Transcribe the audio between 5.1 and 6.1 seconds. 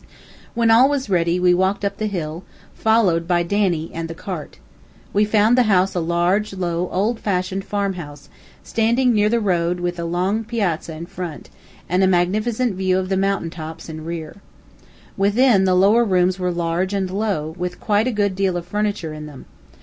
We found the house a